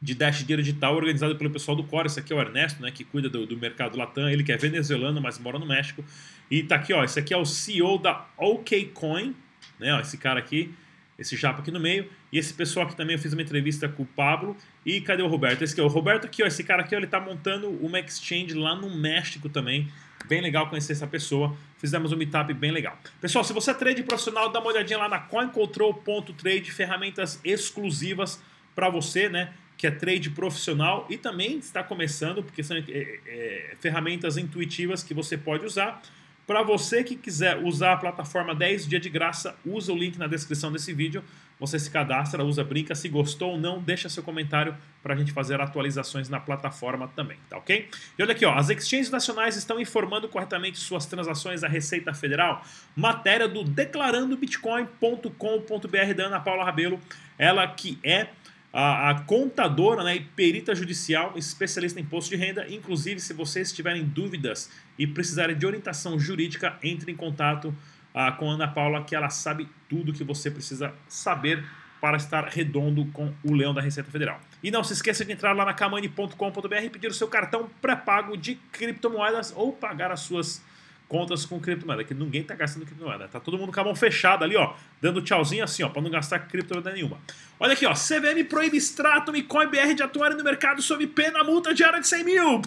de 0.02 0.14
Dash 0.14 0.40
Dinheiro 0.40 0.64
Digital 0.64 0.96
organizado 0.96 1.36
pelo 1.36 1.50
pessoal 1.50 1.76
do 1.76 1.84
Core. 1.84 2.08
Esse 2.08 2.20
aqui 2.20 2.32
é 2.32 2.36
o 2.36 2.40
Ernesto, 2.40 2.82
né, 2.82 2.92
que 2.92 3.04
cuida 3.04 3.30
do, 3.30 3.46
do, 3.46 3.58
mercado 3.58 3.98
Latam. 3.98 4.30
Ele 4.30 4.44
que 4.44 4.52
é 4.52 4.58
venezuelano, 4.58 5.22
mas 5.22 5.38
mora 5.38 5.60
no 5.60 5.66
México. 5.66 6.04
E 6.50 6.64
tá 6.64 6.76
aqui, 6.76 6.94
ó, 6.94 7.04
esse 7.04 7.20
aqui 7.20 7.34
é 7.34 7.38
o 7.38 7.46
CEO 7.46 7.98
da 7.98 8.28
OKCoin, 8.38 9.36
né, 9.80 9.94
ó, 9.94 10.00
esse 10.00 10.18
cara 10.18 10.40
aqui, 10.40 10.74
esse 11.18 11.36
japa 11.36 11.62
aqui 11.62 11.72
no 11.72 11.80
meio. 11.80 12.10
E 12.32 12.38
esse 12.38 12.54
pessoal 12.54 12.86
aqui 12.86 12.96
também, 12.96 13.16
eu 13.16 13.22
fiz 13.22 13.34
uma 13.34 13.42
entrevista 13.42 13.90
com 13.90 14.04
o 14.04 14.06
Pablo. 14.06 14.56
E 14.86 15.02
cadê 15.02 15.22
o 15.22 15.28
Roberto? 15.28 15.64
Esse 15.64 15.74
aqui, 15.74 15.82
ó, 15.82 15.86
o 15.86 15.90
Roberto 15.90 16.26
aqui, 16.26 16.44
ó, 16.44 16.48
esse 16.48 16.64
cara 16.64 16.82
aqui, 16.82 16.96
ó, 16.96 16.98
ele 16.98 17.08
tá 17.08 17.20
montando 17.20 17.70
uma 17.70 18.00
exchange 18.00 18.54
lá 18.54 18.76
no 18.76 18.96
México 18.96 19.50
também. 19.50 19.92
Bem 20.28 20.42
legal 20.42 20.70
conhecer 20.70 20.94
essa 20.94 21.08
pessoa. 21.08 21.56
Fizemos 21.78 22.12
um 22.12 22.18
meetup 22.18 22.54
bem 22.54 22.72
legal. 22.72 22.98
Pessoal, 23.20 23.44
se 23.44 23.52
você 23.52 23.72
é 23.72 23.74
trade 23.74 24.04
profissional, 24.04 24.52
dá 24.52 24.60
uma 24.60 24.70
olhadinha 24.70 25.00
lá 25.00 25.10
na 25.10 25.20
coincontrol.trade, 25.20 26.72
ferramentas 26.72 27.40
exclusivas 27.44 28.42
para 28.76 28.90
você, 28.90 29.28
né? 29.28 29.54
Que 29.80 29.88
é 29.88 29.92
trade 29.92 30.30
profissional 30.32 31.08
e 31.10 31.18
também 31.18 31.58
está 31.58 31.82
começando, 31.82 32.44
porque 32.44 32.62
são 32.62 32.76
é, 32.76 32.84
é, 32.90 33.76
ferramentas 33.80 34.36
intuitivas 34.36 35.02
que 35.02 35.14
você 35.14 35.38
pode 35.38 35.66
usar. 35.66 36.02
Para 36.46 36.62
você 36.62 37.02
que 37.02 37.16
quiser 37.16 37.64
usar 37.64 37.94
a 37.94 37.98
plataforma 37.98 38.54
10 38.54 38.86
dias 38.86 39.02
de 39.02 39.10
graça, 39.10 39.56
usa 39.66 39.94
o 39.94 39.98
link 39.98 40.18
na 40.18 40.28
descrição 40.28 40.70
desse 40.70 40.92
vídeo. 40.92 41.24
Você 41.62 41.80
se 41.80 41.90
cadastra, 41.90 42.44
usa, 42.44 42.62
brinca. 42.62 42.94
Se 42.94 43.08
gostou 43.08 43.52
ou 43.52 43.58
não, 43.58 43.82
deixa 43.82 44.10
seu 44.10 44.22
comentário 44.22 44.76
para 45.02 45.14
a 45.14 45.18
gente 45.18 45.32
fazer 45.32 45.62
atualizações 45.62 46.28
na 46.28 46.42
plataforma 46.42 47.08
também, 47.16 47.38
tá 47.50 47.58
ok? 47.58 47.88
E 48.18 48.22
olha 48.22 48.34
aqui, 48.34 48.46
ó, 48.46 48.56
as 48.56 48.70
exchanges 48.70 49.10
nacionais 49.10 49.56
estão 49.56 49.80
informando 49.80 50.28
corretamente 50.28 50.78
suas 50.78 51.06
transações 51.06 51.64
à 51.64 51.70
Receita 51.70 52.14
Federal. 52.14 52.66
Matéria 52.94 53.48
do 53.48 53.64
declarandobitcoin.com.br 53.64 56.14
da 56.18 56.26
Ana 56.26 56.42
Paula 56.42 56.66
Rabelo, 56.66 57.00
ela 57.38 57.66
que 57.66 57.98
é 58.04 58.28
a, 58.72 59.10
a, 59.10 59.22
contadora 59.22 60.04
né, 60.04 60.16
e 60.16 60.20
perita 60.20 60.76
judicial, 60.76 61.34
especialista 61.36 62.00
em 62.00 62.04
imposto 62.04 62.30
de 62.30 62.36
renda. 62.36 62.66
Inclusive, 62.70 63.20
se 63.20 63.34
vocês 63.34 63.72
tiverem 63.72 64.04
dúvidas 64.04 64.70
e 64.98 65.08
precisarem 65.08 65.58
de 65.58 65.66
orientação 65.66 66.20
jurídica, 66.20 66.78
entre 66.84 67.12
em 67.12 67.16
contato 67.16 67.70
uh, 68.14 68.38
com 68.38 68.50
a 68.50 68.54
Ana 68.54 68.68
Paula, 68.68 69.04
que 69.04 69.16
ela 69.16 69.30
sabe 69.30 69.68
tudo 69.88 70.14
que 70.14 70.24
você 70.24 70.52
precisa 70.52 70.94
saber 71.08 71.64
para 72.00 72.16
estar 72.16 72.46
redondo 72.48 73.06
com 73.08 73.34
o 73.44 73.54
leão 73.54 73.74
da 73.74 73.82
Receita 73.82 74.10
Federal. 74.10 74.40
E 74.64 74.72
não 74.72 74.84
se 74.84 74.94
esqueça 74.94 75.26
de 75.26 75.32
entrar 75.32 75.54
lá 75.54 75.66
na 75.66 75.74
kamani.com.br 75.74 76.84
e 76.84 76.90
pedir 76.90 77.08
o 77.08 77.14
seu 77.14 77.28
cartão 77.28 77.70
pré-pago 77.82 78.38
de 78.38 78.56
criptomoedas 78.72 79.52
ou 79.56 79.74
pagar 79.74 80.12
as 80.12 80.22
suas 80.22 80.64
contas 81.10 81.44
com 81.44 81.60
criptomoeda, 81.60 82.04
que 82.04 82.14
ninguém 82.14 82.44
tá 82.44 82.56
gastando 82.56 82.86
criptomoeda. 82.86 83.28
Tá 83.28 83.40
todo 83.40 83.58
mundo 83.58 83.74
com 83.74 83.80
a 83.82 83.84
mão 83.84 83.96
fechada 83.96 84.46
ali, 84.46 84.56
ó, 84.56 84.74
dando 85.02 85.22
tchauzinho 85.22 85.64
assim, 85.64 85.84
ó, 85.84 85.90
para 85.90 86.02
não 86.02 86.10
gastar 86.10 86.40
criptomoeda 86.40 86.94
nenhuma. 86.94 87.18
Olha 87.60 87.74
aqui, 87.74 87.86
ó, 87.86 87.94
CVM 87.94 88.48
proíbe 88.48 88.78
Stratum 88.78 89.36
e 89.36 89.44
CoinBR 89.44 89.96
de 89.96 90.04
atuarem 90.04 90.38
no 90.38 90.44
mercado 90.44 90.82
sob 90.82 91.06
pena 91.08 91.44
multa 91.44 91.74
diária 91.74 92.00
de 92.00 92.08
100 92.08 92.24
mil. 92.24 92.62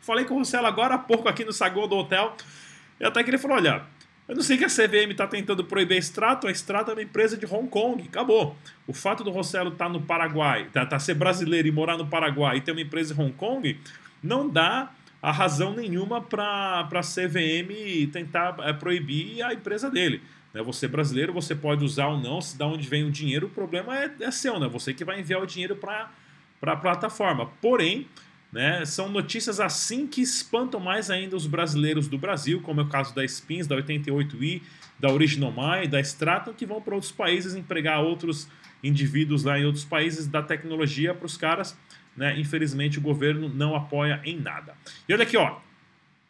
Falei 0.00 0.26
com 0.26 0.34
o 0.34 0.38
Rossello 0.38 0.66
agora 0.66 0.94
há 0.94 0.98
pouco 0.98 1.26
aqui 1.26 1.44
no 1.44 1.52
saguão 1.52 1.88
do 1.88 1.96
hotel, 1.96 2.36
e 3.00 3.04
até 3.04 3.24
que 3.24 3.30
ele 3.30 3.38
falou, 3.38 3.56
olha, 3.56 3.82
eu 4.28 4.36
não 4.36 4.42
sei 4.42 4.58
que 4.58 4.64
a 4.64 4.68
CVM 4.68 5.14
tá 5.16 5.26
tentando 5.26 5.64
proibir 5.64 5.96
a 5.96 5.98
Stratum, 5.98 6.48
a 6.48 6.50
Stratum 6.50 6.90
é 6.90 6.94
uma 6.94 7.02
empresa 7.02 7.36
de 7.36 7.46
Hong 7.46 7.68
Kong, 7.68 8.02
acabou. 8.02 8.54
O 8.86 8.92
fato 8.92 9.24
do 9.24 9.30
Rossello 9.30 9.70
estar 9.70 9.86
tá 9.86 9.90
no 9.90 10.02
Paraguai, 10.02 10.68
tá, 10.70 10.84
tá 10.84 10.98
ser 10.98 11.14
brasileiro 11.14 11.66
e 11.66 11.72
morar 11.72 11.96
no 11.96 12.06
Paraguai 12.06 12.58
e 12.58 12.60
ter 12.60 12.72
uma 12.72 12.82
empresa 12.82 13.14
de 13.14 13.20
Hong 13.20 13.32
Kong, 13.32 13.80
não 14.22 14.48
dá 14.48 14.90
a 15.24 15.32
razão 15.32 15.74
nenhuma 15.74 16.20
para 16.20 16.86
a 16.92 17.00
CVM 17.00 18.10
tentar 18.12 18.56
é, 18.58 18.74
proibir 18.74 19.42
a 19.42 19.54
empresa 19.54 19.90
dele. 19.90 20.20
Né? 20.52 20.62
Você 20.62 20.86
brasileiro, 20.86 21.32
você 21.32 21.54
pode 21.54 21.82
usar 21.82 22.08
ou 22.08 22.20
não, 22.20 22.42
se 22.42 22.58
da 22.58 22.66
onde 22.66 22.86
vem 22.86 23.04
o 23.04 23.10
dinheiro, 23.10 23.46
o 23.46 23.50
problema 23.50 23.98
é, 23.98 24.14
é 24.20 24.30
seu, 24.30 24.60
né? 24.60 24.68
você 24.68 24.92
que 24.92 25.02
vai 25.02 25.18
enviar 25.18 25.40
o 25.40 25.46
dinheiro 25.46 25.76
para 25.76 26.10
a 26.60 26.76
plataforma. 26.76 27.46
Porém, 27.62 28.06
né, 28.52 28.84
são 28.84 29.08
notícias 29.08 29.60
assim 29.60 30.06
que 30.06 30.20
espantam 30.20 30.78
mais 30.78 31.10
ainda 31.10 31.34
os 31.34 31.46
brasileiros 31.46 32.06
do 32.06 32.18
Brasil, 32.18 32.60
como 32.60 32.82
é 32.82 32.84
o 32.84 32.88
caso 32.88 33.14
da 33.14 33.26
Spins, 33.26 33.66
da 33.66 33.76
88i, 33.76 34.60
da 35.00 35.10
Original 35.10 35.50
My, 35.50 35.88
da 35.88 36.00
Stratum, 36.00 36.52
que 36.52 36.66
vão 36.66 36.82
para 36.82 36.94
outros 36.94 37.12
países 37.12 37.54
empregar 37.54 38.02
outros 38.02 38.46
indivíduos 38.82 39.42
lá 39.42 39.58
em 39.58 39.64
outros 39.64 39.86
países 39.86 40.26
da 40.26 40.42
tecnologia 40.42 41.14
para 41.14 41.24
os 41.24 41.38
caras 41.38 41.74
né, 42.16 42.38
infelizmente 42.38 42.98
o 42.98 43.02
governo 43.02 43.48
não 43.48 43.74
apoia 43.74 44.20
em 44.24 44.38
nada. 44.38 44.74
E 45.08 45.12
olha 45.12 45.22
aqui, 45.22 45.36
ó. 45.36 45.58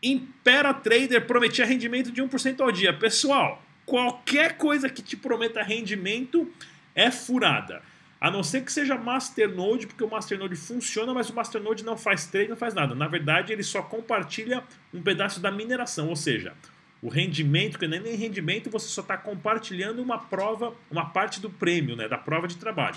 Impera 0.02 0.74
Trader 0.74 1.26
prometia 1.26 1.64
rendimento 1.64 2.12
de 2.12 2.22
1% 2.22 2.60
ao 2.60 2.70
dia. 2.70 2.92
Pessoal, 2.92 3.62
qualquer 3.86 4.56
coisa 4.56 4.88
que 4.88 5.02
te 5.02 5.16
prometa 5.16 5.62
rendimento 5.62 6.50
é 6.94 7.10
furada. 7.10 7.82
A 8.20 8.30
não 8.30 8.42
ser 8.42 8.62
que 8.62 8.72
seja 8.72 8.96
Masternode, 8.96 9.86
porque 9.86 10.02
o 10.02 10.10
Masternode 10.10 10.56
funciona, 10.56 11.12
mas 11.12 11.28
o 11.28 11.34
Masternode 11.34 11.84
não 11.84 11.96
faz 11.96 12.26
trade, 12.26 12.48
não 12.48 12.56
faz 12.56 12.72
nada. 12.72 12.94
Na 12.94 13.06
verdade, 13.06 13.52
ele 13.52 13.62
só 13.62 13.82
compartilha 13.82 14.62
um 14.92 15.02
pedaço 15.02 15.40
da 15.40 15.50
mineração, 15.50 16.08
ou 16.08 16.16
seja, 16.16 16.54
o 17.02 17.08
rendimento, 17.10 17.78
que 17.78 17.84
é 17.84 17.88
nem 17.88 18.16
rendimento, 18.16 18.70
você 18.70 18.88
só 18.88 19.02
está 19.02 19.14
compartilhando 19.18 20.00
uma 20.00 20.16
prova, 20.16 20.74
uma 20.90 21.04
parte 21.10 21.38
do 21.38 21.50
prêmio, 21.50 21.94
né, 21.94 22.08
da 22.08 22.16
prova 22.16 22.48
de 22.48 22.56
trabalho. 22.56 22.96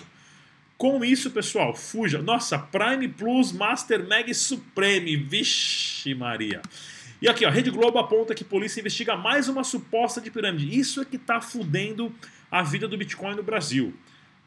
Com 0.77 1.03
isso, 1.03 1.31
pessoal, 1.31 1.73
fuja. 1.73 2.21
Nossa, 2.21 2.59
Prime 2.59 3.07
Plus 3.07 3.51
Master 3.51 4.07
Mag 4.07 4.31
Supreme. 4.33 5.15
Vixe 5.15 6.13
Maria. 6.13 6.61
E 7.19 7.27
aqui, 7.27 7.43
ó, 7.47 7.49
Rede 7.49 7.71
Globo 7.71 7.97
aponta 7.97 8.35
que 8.35 8.43
polícia 8.43 8.79
investiga 8.79 9.15
mais 9.15 9.49
uma 9.49 9.63
suposta 9.63 10.21
de 10.21 10.29
pirâmide. 10.29 10.77
Isso 10.77 11.01
é 11.01 11.05
que 11.05 11.15
está 11.15 11.41
fudendo 11.41 12.13
a 12.51 12.61
vida 12.61 12.87
do 12.87 12.95
Bitcoin 12.95 13.35
no 13.35 13.41
Brasil. 13.41 13.91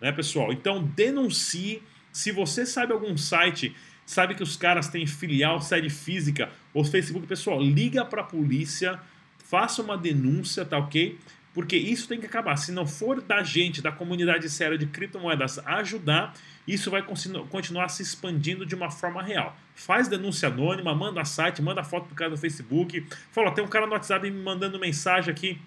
Né, 0.00 0.12
pessoal? 0.12 0.52
Então, 0.52 0.82
denuncie. 0.94 1.82
Se 2.12 2.30
você 2.30 2.64
sabe 2.64 2.92
algum 2.92 3.16
site, 3.16 3.74
sabe 4.06 4.36
que 4.36 4.42
os 4.42 4.56
caras 4.56 4.88
têm 4.88 5.06
filial, 5.06 5.60
sede 5.60 5.90
física, 5.90 6.50
ou 6.72 6.84
Facebook, 6.84 7.26
pessoal, 7.26 7.60
liga 7.60 8.04
para 8.04 8.22
a 8.22 8.24
polícia, 8.24 9.00
faça 9.38 9.82
uma 9.82 9.98
denúncia, 9.98 10.64
tá 10.64 10.78
ok? 10.78 11.18
Porque 11.52 11.76
isso 11.76 12.06
tem 12.06 12.20
que 12.20 12.26
acabar. 12.26 12.56
Se 12.56 12.70
não 12.70 12.86
for 12.86 13.20
da 13.20 13.42
gente, 13.42 13.82
da 13.82 13.90
comunidade 13.90 14.48
séria 14.48 14.78
de 14.78 14.86
criptomoedas 14.86 15.58
ajudar, 15.66 16.34
isso 16.66 16.90
vai 16.90 17.02
continuar 17.02 17.88
se 17.88 18.02
expandindo 18.02 18.64
de 18.64 18.74
uma 18.74 18.90
forma 18.90 19.22
real. 19.22 19.56
Faz 19.74 20.06
denúncia 20.06 20.48
anônima, 20.48 20.94
manda 20.94 21.24
site, 21.24 21.60
manda 21.60 21.82
foto 21.82 22.06
pro 22.06 22.14
cara 22.14 22.30
no 22.30 22.36
Facebook. 22.36 23.04
Fala, 23.32 23.50
tem 23.50 23.64
um 23.64 23.68
cara 23.68 23.86
no 23.86 23.92
WhatsApp 23.92 24.30
me 24.30 24.42
mandando 24.42 24.78
mensagem 24.78 25.32
aqui. 25.32 25.60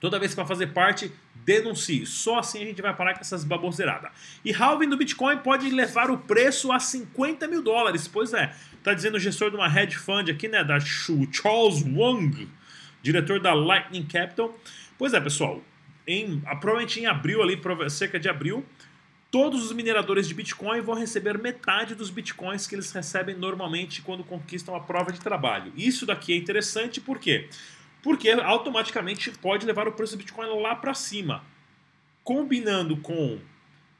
Toda 0.00 0.18
vez 0.18 0.32
que 0.32 0.36
vai 0.36 0.46
fazer 0.46 0.68
parte, 0.68 1.12
denuncie. 1.44 2.06
Só 2.06 2.38
assim 2.38 2.62
a 2.62 2.66
gente 2.66 2.82
vai 2.82 2.94
parar 2.94 3.14
com 3.14 3.20
essas 3.20 3.44
baboseiradas. 3.44 4.10
E 4.44 4.52
halving 4.52 4.88
do 4.88 4.96
Bitcoin 4.96 5.38
pode 5.38 5.68
levar 5.70 6.10
o 6.10 6.18
preço 6.18 6.72
a 6.72 6.78
50 6.78 7.46
mil 7.48 7.62
dólares. 7.62 8.06
Pois 8.06 8.32
é, 8.32 8.54
tá 8.82 8.94
dizendo 8.94 9.16
o 9.16 9.20
gestor 9.20 9.50
de 9.50 9.56
uma 9.56 9.66
hedge 9.66 9.96
fund 9.96 10.28
aqui, 10.30 10.48
né, 10.48 10.62
da 10.62 10.78
Charles 10.80 11.82
Wang, 11.84 12.48
diretor 13.02 13.40
da 13.40 13.54
Lightning 13.54 14.04
Capital. 14.04 14.56
Pois 14.96 15.14
é, 15.14 15.20
pessoal, 15.20 15.62
em, 16.06 16.40
provavelmente 16.60 17.00
em 17.00 17.06
abril, 17.06 17.42
ali, 17.42 17.60
cerca 17.90 18.18
de 18.18 18.28
abril, 18.28 18.64
todos 19.30 19.64
os 19.64 19.72
mineradores 19.72 20.26
de 20.26 20.34
Bitcoin 20.34 20.80
vão 20.80 20.94
receber 20.94 21.38
metade 21.38 21.94
dos 21.94 22.10
Bitcoins 22.10 22.66
que 22.66 22.74
eles 22.74 22.90
recebem 22.90 23.36
normalmente 23.36 24.02
quando 24.02 24.24
conquistam 24.24 24.74
a 24.74 24.80
prova 24.80 25.12
de 25.12 25.20
trabalho. 25.20 25.72
Isso 25.76 26.06
daqui 26.06 26.32
é 26.32 26.36
interessante 26.36 27.00
por 27.00 27.18
quê? 27.18 27.48
Porque 28.02 28.30
automaticamente 28.30 29.30
pode 29.30 29.66
levar 29.66 29.86
o 29.86 29.92
preço 29.92 30.16
do 30.16 30.18
Bitcoin 30.18 30.62
lá 30.62 30.74
para 30.74 30.94
cima. 30.94 31.44
Combinando 32.24 32.96
com 32.96 33.38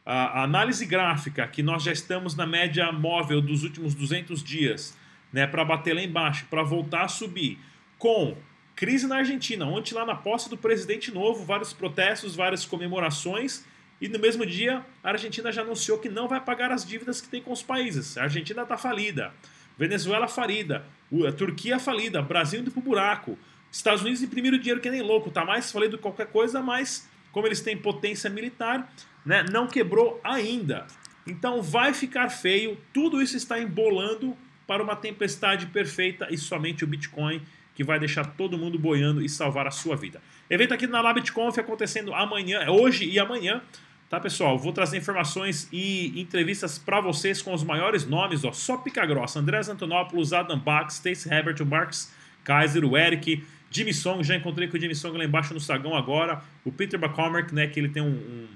a 0.04 0.42
análise 0.42 0.86
gráfica, 0.86 1.46
que 1.46 1.62
nós 1.62 1.82
já 1.82 1.92
estamos 1.92 2.34
na 2.34 2.46
média 2.46 2.90
móvel 2.90 3.42
dos 3.42 3.62
últimos 3.62 3.94
200 3.94 4.42
dias, 4.42 4.96
né, 5.30 5.46
para 5.46 5.62
bater 5.62 5.94
lá 5.94 6.02
embaixo, 6.02 6.46
para 6.48 6.62
voltar 6.62 7.02
a 7.02 7.08
subir, 7.08 7.58
com 7.98 8.34
Crise 8.78 9.08
na 9.08 9.16
Argentina, 9.16 9.66
ontem 9.66 9.92
lá 9.92 10.06
na 10.06 10.14
posse 10.14 10.48
do 10.48 10.56
presidente 10.56 11.10
novo, 11.10 11.44
vários 11.44 11.72
protestos, 11.72 12.36
várias 12.36 12.64
comemorações, 12.64 13.64
e 14.00 14.06
no 14.06 14.20
mesmo 14.20 14.46
dia 14.46 14.86
a 15.02 15.10
Argentina 15.10 15.50
já 15.50 15.62
anunciou 15.62 15.98
que 15.98 16.08
não 16.08 16.28
vai 16.28 16.40
pagar 16.40 16.70
as 16.70 16.86
dívidas 16.86 17.20
que 17.20 17.26
tem 17.26 17.42
com 17.42 17.50
os 17.50 17.60
países. 17.60 18.16
A 18.16 18.22
Argentina 18.22 18.62
está 18.62 18.78
falida, 18.78 19.34
Venezuela 19.76 20.28
falida, 20.28 20.86
a 21.26 21.32
Turquia 21.32 21.80
falida, 21.80 22.22
Brasil 22.22 22.60
indo 22.60 22.70
pro 22.70 22.80
buraco, 22.80 23.36
Estados 23.68 24.02
Unidos 24.02 24.22
imprimiram 24.22 24.56
dinheiro 24.56 24.80
que 24.80 24.88
nem 24.88 25.02
louco, 25.02 25.28
tá 25.28 25.44
mais 25.44 25.72
falido 25.72 25.96
que 25.96 26.02
qualquer 26.04 26.28
coisa, 26.28 26.62
mas 26.62 27.08
como 27.32 27.48
eles 27.48 27.60
têm 27.60 27.76
potência 27.76 28.30
militar, 28.30 28.94
né, 29.26 29.44
não 29.50 29.66
quebrou 29.66 30.20
ainda. 30.22 30.86
Então 31.26 31.60
vai 31.60 31.92
ficar 31.92 32.28
feio, 32.28 32.78
tudo 32.94 33.20
isso 33.20 33.36
está 33.36 33.58
embolando 33.58 34.36
para 34.68 34.84
uma 34.84 34.94
tempestade 34.94 35.66
perfeita 35.66 36.28
e 36.30 36.38
somente 36.38 36.84
o 36.84 36.86
Bitcoin 36.86 37.42
que 37.78 37.84
vai 37.84 37.96
deixar 37.96 38.24
todo 38.24 38.58
mundo 38.58 38.76
boiando 38.76 39.22
e 39.24 39.28
salvar 39.28 39.64
a 39.64 39.70
sua 39.70 39.94
vida. 39.94 40.20
Evento 40.50 40.74
aqui 40.74 40.84
na 40.88 41.00
LabitConf 41.00 41.56
acontecendo 41.60 42.12
amanhã, 42.12 42.68
hoje 42.68 43.08
e 43.08 43.20
amanhã. 43.20 43.62
Tá, 44.10 44.18
pessoal? 44.18 44.58
Vou 44.58 44.72
trazer 44.72 44.96
informações 44.98 45.68
e 45.72 46.20
entrevistas 46.20 46.76
para 46.76 47.00
vocês 47.00 47.40
com 47.40 47.54
os 47.54 47.62
maiores 47.62 48.04
nomes, 48.04 48.44
ó. 48.44 48.50
Só 48.50 48.78
pica 48.78 49.06
grossa. 49.06 49.38
André 49.38 49.60
Antonopoulos, 49.60 50.32
Adam 50.32 50.58
Bach, 50.58 50.90
Stacey 50.90 51.32
Herbert, 51.32 51.62
o 51.62 51.64
Marks 51.64 52.12
Kaiser, 52.42 52.84
o 52.84 52.96
Eric, 52.96 53.44
Jimmy 53.70 53.94
Song, 53.94 54.24
já 54.24 54.34
encontrei 54.34 54.66
com 54.66 54.76
o 54.76 54.80
Jimmy 54.80 54.96
Song 54.96 55.16
lá 55.16 55.24
embaixo 55.24 55.54
no 55.54 55.60
Sagão 55.60 55.94
agora. 55.94 56.42
O 56.64 56.72
Peter 56.72 56.98
McCormack, 57.00 57.54
né, 57.54 57.68
que 57.68 57.78
ele 57.78 57.90
tem 57.90 58.02
um, 58.02 58.48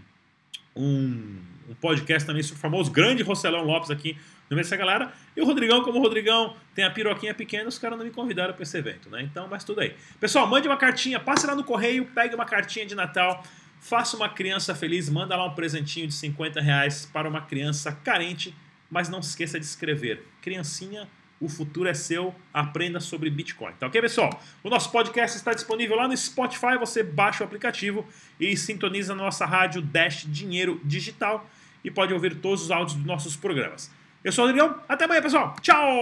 um, 0.75 1.39
um, 1.69 1.75
podcast 1.81 2.27
também 2.27 2.43
o 2.43 2.57
famoso 2.57 2.91
grande 2.91 3.23
Rocelão 3.23 3.63
Lopes 3.63 3.89
aqui 3.89 4.17
no 4.53 4.57
meio 4.57 4.65
dessa 4.65 4.77
galera. 4.77 5.13
E 5.35 5.41
o 5.41 5.45
Rodrigão, 5.45 5.83
como 5.83 5.99
o 5.99 6.03
Rodrigão 6.03 6.55
tem 6.75 6.85
a 6.85 6.91
piroquinha 6.91 7.35
pequena, 7.35 7.69
os 7.69 7.79
caras 7.79 7.99
não 7.99 8.05
me 8.05 8.11
convidaram 8.11 8.53
para 8.53 8.63
esse 8.63 8.77
evento, 8.77 9.09
né? 9.11 9.23
Então, 9.23 9.49
mas 9.49 9.65
tudo 9.65 9.81
aí. 9.81 9.95
Pessoal, 10.21 10.47
mande 10.47 10.69
uma 10.69 10.77
cartinha, 10.77 11.19
passe 11.19 11.47
lá 11.47 11.57
no 11.57 11.65
correio, 11.65 12.05
pegue 12.15 12.35
uma 12.35 12.45
cartinha 12.45 12.85
de 12.85 12.95
Natal, 12.95 13.43
faça 13.81 14.17
uma 14.17 14.29
criança 14.29 14.75
feliz, 14.75 15.09
manda 15.09 15.35
lá 15.35 15.47
um 15.47 15.55
presentinho 15.55 16.07
de 16.07 16.15
50 16.15 16.61
reais 16.61 17.09
para 17.11 17.29
uma 17.29 17.41
criança 17.41 17.93
carente, 17.93 18.55
mas 18.91 19.09
não 19.09 19.23
se 19.23 19.31
esqueça 19.31 19.59
de 19.59 19.65
escrever. 19.65 20.23
Criancinha, 20.43 21.09
o 21.41 21.49
futuro 21.49 21.89
é 21.89 21.95
seu, 21.95 22.35
aprenda 22.53 23.01
sobre 23.01 23.31
Bitcoin. 23.31 23.73
Tá 23.81 23.87
ok, 23.87 24.01
pessoal? 24.03 24.39
O 24.63 24.69
nosso 24.69 24.93
podcast 24.93 25.37
está 25.37 25.55
disponível 25.55 25.97
lá 25.97 26.07
no 26.07 26.17
Spotify, 26.17 26.77
você 26.79 27.03
baixa 27.03 27.43
o 27.43 27.47
aplicativo 27.47 28.07
e 28.39 28.55
sintoniza 28.55 29.15
na 29.15 29.25
nossa 29.25 29.47
rádio 29.47 29.81
Dash 29.81 30.27
Dinheiro 30.29 30.79
Digital 30.85 31.49
e 31.85 31.91
pode 31.91 32.13
ouvir 32.13 32.37
todos 32.37 32.63
os 32.63 32.71
áudios 32.71 32.97
dos 32.97 33.07
nossos 33.07 33.35
programas. 33.35 33.91
Eu 34.25 34.33
sou 34.33 34.45
o 34.45 34.49
Adrião. 34.49 34.75
Até 34.89 35.05
amanhã, 35.05 35.23
pessoal. 35.23 35.55
Tchau! 35.61 36.01